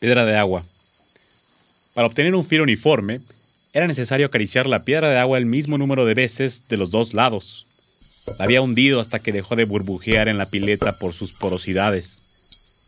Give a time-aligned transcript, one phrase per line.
[0.00, 0.64] Piedra de agua.
[1.92, 3.20] Para obtener un filo uniforme,
[3.74, 7.12] era necesario acariciar la piedra de agua el mismo número de veces de los dos
[7.12, 7.66] lados.
[8.38, 12.22] La había hundido hasta que dejó de burbujear en la pileta por sus porosidades.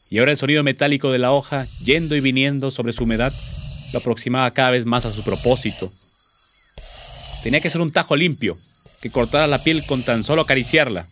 [0.09, 3.35] Y ahora el sonido metálico de la hoja, yendo y viniendo sobre su humedad,
[3.93, 5.93] lo aproximaba cada vez más a su propósito.
[7.43, 8.57] Tenía que ser un tajo limpio,
[9.03, 11.09] que cortara la piel con tan solo acariciarla.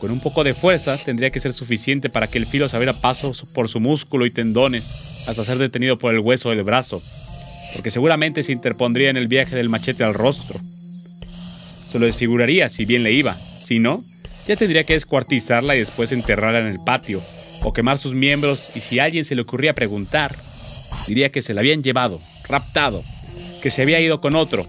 [0.00, 3.00] Con un poco de fuerza tendría que ser suficiente para que el filo se abriera
[3.00, 4.94] paso por su músculo y tendones
[5.26, 7.02] hasta ser detenido por el hueso del brazo,
[7.72, 10.60] porque seguramente se interpondría en el viaje del machete al rostro.
[11.90, 14.04] Se lo desfiguraría si bien le iba, si no,
[14.46, 17.22] ya tendría que descuartizarla y después enterrarla en el patio,
[17.62, 20.36] o quemar sus miembros y si alguien se le ocurría preguntar,
[21.08, 23.02] diría que se la habían llevado, raptado,
[23.62, 24.66] que se había ido con otro,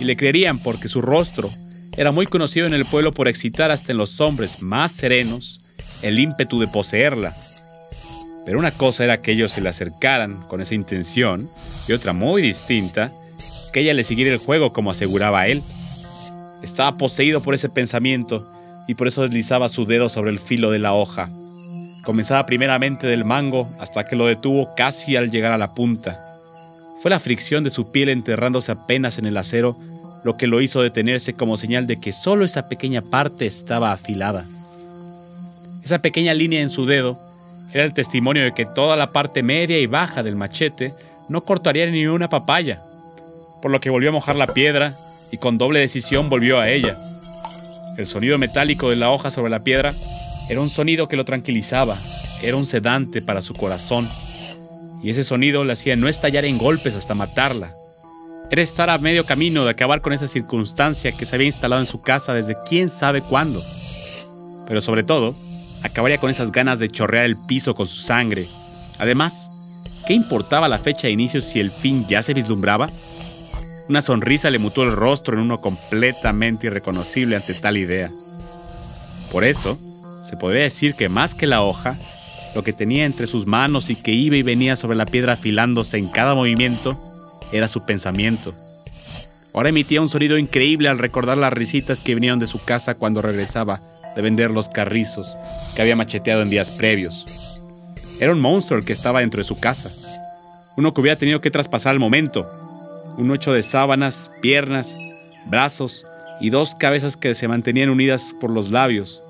[0.00, 1.52] y le creerían porque su rostro
[1.96, 5.66] era muy conocido en el pueblo por excitar hasta en los hombres más serenos
[6.02, 7.34] el ímpetu de poseerla.
[8.44, 11.48] Pero una cosa era que ellos se le acercaran con esa intención
[11.86, 13.12] y otra muy distinta,
[13.72, 15.62] que ella le siguiera el juego como aseguraba él.
[16.62, 18.46] Estaba poseído por ese pensamiento
[18.88, 21.30] y por eso deslizaba su dedo sobre el filo de la hoja.
[22.04, 26.18] Comenzaba primeramente del mango hasta que lo detuvo casi al llegar a la punta.
[27.00, 29.76] Fue la fricción de su piel enterrándose apenas en el acero
[30.24, 34.44] lo que lo hizo detenerse como señal de que solo esa pequeña parte estaba afilada.
[35.82, 37.18] Esa pequeña línea en su dedo
[37.72, 40.92] era el testimonio de que toda la parte media y baja del machete
[41.28, 42.80] no cortaría ni una papaya,
[43.60, 44.94] por lo que volvió a mojar la piedra
[45.30, 46.96] y con doble decisión volvió a ella.
[47.96, 49.94] El sonido metálico de la hoja sobre la piedra
[50.48, 51.98] era un sonido que lo tranquilizaba,
[52.42, 54.08] era un sedante para su corazón,
[55.02, 57.72] y ese sonido le hacía no estallar en golpes hasta matarla,
[58.52, 61.86] era estar a medio camino de acabar con esa circunstancia que se había instalado en
[61.86, 63.62] su casa desde quién sabe cuándo.
[64.68, 65.34] Pero sobre todo,
[65.82, 68.48] acabaría con esas ganas de chorrear el piso con su sangre.
[68.98, 69.50] Además,
[70.06, 72.90] ¿qué importaba la fecha de inicio si el fin ya se vislumbraba?
[73.88, 78.10] Una sonrisa le mutó el rostro en uno completamente irreconocible ante tal idea.
[79.30, 79.78] Por eso,
[80.28, 81.96] se podría decir que más que la hoja,
[82.54, 85.96] lo que tenía entre sus manos y que iba y venía sobre la piedra afilándose
[85.96, 87.11] en cada movimiento,
[87.52, 88.54] era su pensamiento.
[89.54, 93.20] Ahora emitía un sonido increíble al recordar las risitas que vinieron de su casa cuando
[93.20, 93.80] regresaba
[94.16, 95.36] de vender los carrizos
[95.74, 97.26] que había macheteado en días previos.
[98.18, 99.90] Era un monstruo el que estaba dentro de su casa.
[100.76, 102.50] Uno que hubiera tenido que traspasar al momento.
[103.18, 104.96] Un ocho de sábanas, piernas,
[105.46, 106.06] brazos
[106.40, 109.20] y dos cabezas que se mantenían unidas por los labios.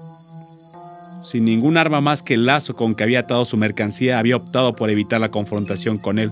[1.25, 4.77] Sin ningún arma más que el lazo con que había atado su mercancía, había optado
[4.77, 6.31] por evitar la confrontación con él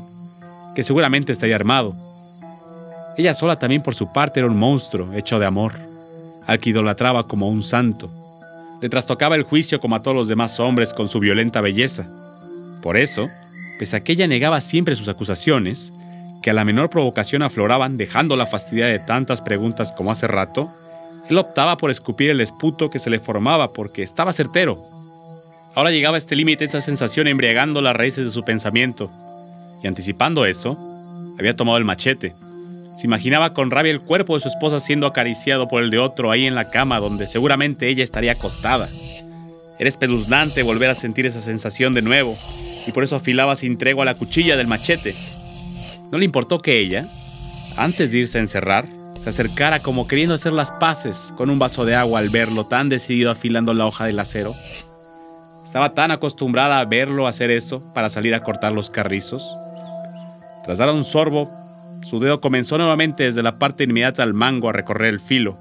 [0.81, 1.95] que seguramente estaría armado.
[3.19, 5.75] Ella sola también por su parte era un monstruo hecho de amor,
[6.47, 8.11] al que idolatraba como un santo.
[8.81, 12.07] Le trastocaba el juicio como a todos los demás hombres con su violenta belleza.
[12.81, 13.29] Por eso,
[13.79, 15.93] pese a que ella negaba siempre sus acusaciones,
[16.43, 20.71] que a la menor provocación afloraban dejando la fastidia de tantas preguntas como hace rato,
[21.29, 24.83] él optaba por escupir el esputo que se le formaba porque estaba certero.
[25.75, 29.11] Ahora llegaba a este límite esa sensación embriagando las raíces de su pensamiento,
[29.83, 30.79] y anticipando eso,
[31.39, 32.35] había tomado el machete.
[32.95, 36.31] Se imaginaba con rabia el cuerpo de su esposa siendo acariciado por el de otro
[36.31, 38.89] ahí en la cama donde seguramente ella estaría acostada.
[39.79, 42.37] Era espeluznante volver a sentir esa sensación de nuevo,
[42.87, 45.15] y por eso afilaba sin tregua la cuchilla del machete.
[46.13, 47.09] No le importó que ella,
[47.77, 48.87] antes de irse a encerrar,
[49.19, 52.89] se acercara como queriendo hacer las paces con un vaso de agua al verlo tan
[52.89, 54.55] decidido afilando la hoja del acero.
[55.65, 59.43] Estaba tan acostumbrada a verlo hacer eso para salir a cortar los carrizos
[60.65, 61.49] tras dar un sorbo,
[62.05, 65.57] su dedo comenzó nuevamente desde la parte inmediata al mango a recorrer el filo,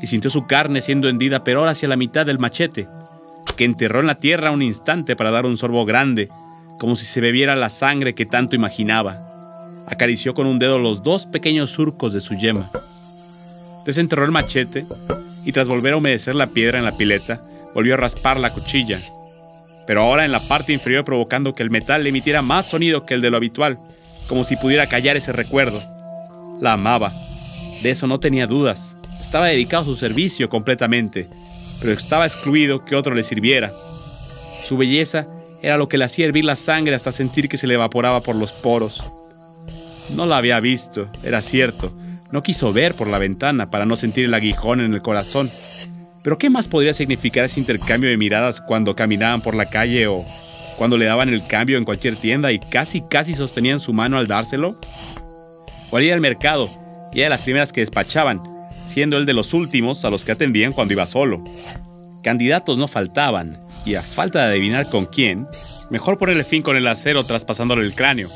[0.00, 2.86] y sintió su carne siendo hendida pero ahora hacia la mitad del machete,
[3.56, 6.28] que enterró en la tierra un instante para dar un sorbo grande,
[6.78, 9.18] como si se bebiera la sangre que tanto imaginaba.
[9.86, 12.70] Acarició con un dedo los dos pequeños surcos de su yema.
[13.84, 14.86] Desenterró el machete
[15.44, 17.40] y tras volver a humedecer la piedra en la pileta,
[17.74, 19.00] volvió a raspar la cuchilla,
[19.86, 23.22] pero ahora en la parte inferior provocando que el metal emitiera más sonido que el
[23.22, 23.78] de lo habitual
[24.28, 25.82] como si pudiera callar ese recuerdo.
[26.60, 27.12] La amaba,
[27.82, 28.94] de eso no tenía dudas.
[29.20, 31.28] Estaba dedicado a su servicio completamente,
[31.80, 33.72] pero estaba excluido que otro le sirviera.
[34.64, 35.26] Su belleza
[35.62, 38.36] era lo que le hacía hervir la sangre hasta sentir que se le evaporaba por
[38.36, 39.02] los poros.
[40.14, 41.90] No la había visto, era cierto.
[42.30, 45.50] No quiso ver por la ventana para no sentir el aguijón en el corazón.
[46.22, 50.24] Pero ¿qué más podría significar ese intercambio de miradas cuando caminaban por la calle o
[50.78, 54.26] cuando le daban el cambio en cualquier tienda y casi casi sostenían su mano al
[54.26, 54.80] dárselo?
[55.90, 56.70] O al al mercado,
[57.12, 58.40] y era de las primeras que despachaban,
[58.86, 61.42] siendo él de los últimos a los que atendían cuando iba solo.
[62.22, 65.46] Candidatos no faltaban, y a falta de adivinar con quién,
[65.90, 68.28] Mejor ponerle fin con el acero traspasándole el cráneo,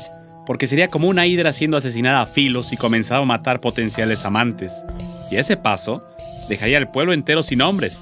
[0.47, 4.73] porque sería como una hidra siendo asesinada a filos y comenzaba a matar potenciales amantes.
[5.29, 6.01] Y ese paso,
[6.49, 7.99] dejaría el pueblo entero sin hombres.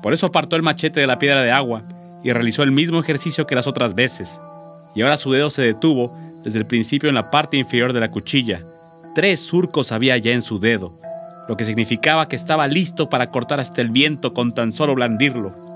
[0.00, 1.82] Por eso apartó el machete de la piedra de agua
[2.24, 4.40] y realizó el mismo ejercicio que las otras veces.
[4.94, 8.10] Y ahora su dedo se detuvo desde el principio en la parte inferior de la
[8.10, 8.62] cuchilla.
[9.14, 10.92] Tres surcos había ya en su dedo,
[11.48, 15.72] lo que significaba que estaba listo para cortar hasta el viento con tan solo blandirlo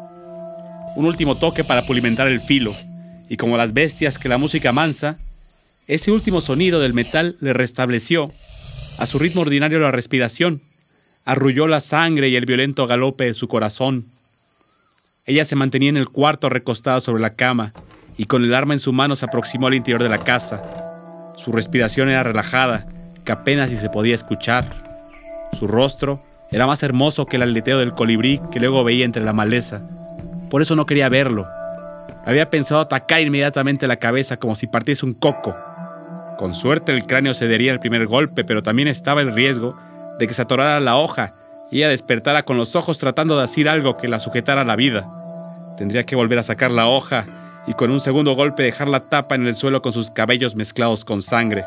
[0.97, 2.75] un último toque para pulimentar el filo,
[3.29, 5.19] y como las bestias que la música mansa,
[5.87, 8.33] ese último sonido del metal le restableció
[8.99, 10.61] a su ritmo ordinario la respiración,
[11.27, 14.07] arrulló la sangre y el violento galope de su corazón.
[15.29, 17.73] Ella se mantenía en el cuarto recostada sobre la cama
[18.17, 20.63] y con el arma en su mano se aproximó al interior de la casa.
[21.37, 22.87] Su respiración era relajada,
[23.25, 24.71] que apenas si se podía escuchar.
[25.59, 29.33] Su rostro era más hermoso que el aleteo del colibrí que luego veía entre la
[29.33, 29.83] maleza.
[30.49, 31.45] Por eso no quería verlo.
[32.25, 35.57] Había pensado atacar inmediatamente la cabeza como si partiese un coco.
[36.39, 39.77] Con suerte el cráneo cedería el primer golpe, pero también estaba el riesgo
[40.21, 41.33] de que se atorara la hoja
[41.73, 44.77] y ella despertara con los ojos tratando de decir algo que la sujetara a la
[44.77, 45.05] vida.
[45.77, 47.27] Tendría que volver a sacar la hoja
[47.67, 51.05] y con un segundo golpe dejar la tapa en el suelo con sus cabellos mezclados
[51.05, 51.65] con sangre.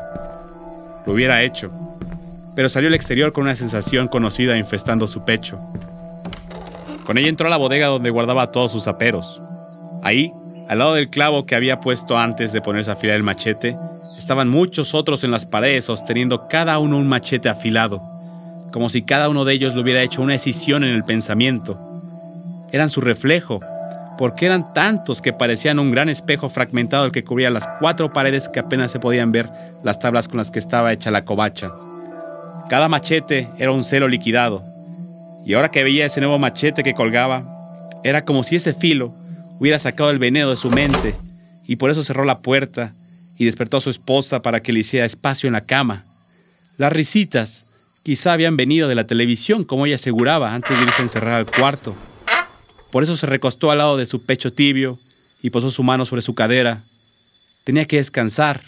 [1.06, 1.70] Lo hubiera hecho,
[2.56, 5.58] pero salió al exterior con una sensación conocida infestando su pecho.
[7.04, 9.40] Con ella entró a la bodega donde guardaba todos sus aperos.
[10.02, 10.30] Ahí,
[10.68, 13.76] al lado del clavo que había puesto antes de ponerse a afilar el machete,
[14.16, 18.00] estaban muchos otros en las paredes sosteniendo cada uno un machete afilado,
[18.72, 21.78] como si cada uno de ellos le hubiera hecho una escisión en el pensamiento.
[22.72, 23.60] Eran su reflejo,
[24.20, 28.50] porque eran tantos que parecían un gran espejo fragmentado el que cubría las cuatro paredes
[28.50, 29.48] que apenas se podían ver
[29.82, 31.70] las tablas con las que estaba hecha la covacha.
[32.68, 34.62] Cada machete era un celo liquidado,
[35.46, 37.46] y ahora que veía ese nuevo machete que colgaba,
[38.04, 39.10] era como si ese filo
[39.58, 41.14] hubiera sacado el veneno de su mente,
[41.66, 42.92] y por eso cerró la puerta
[43.38, 46.02] y despertó a su esposa para que le hiciera espacio en la cama.
[46.76, 47.64] Las risitas
[48.02, 51.46] quizá habían venido de la televisión, como ella aseguraba antes de irse a encerrar al
[51.46, 51.96] cuarto.
[52.90, 54.98] Por eso se recostó al lado de su pecho tibio
[55.42, 56.82] y posó su mano sobre su cadera.
[57.64, 58.62] Tenía que descansar,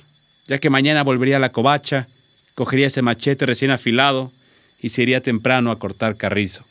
[0.47, 2.07] ya que mañana volvería a la covacha,
[2.55, 4.31] cogería ese machete recién afilado
[4.81, 6.65] y se iría temprano a cortar carrizo.